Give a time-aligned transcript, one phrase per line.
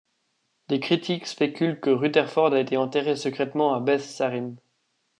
[0.69, 4.55] Des critiques spéculent que Rutherford a été enterré secrètement à Beth Sarim.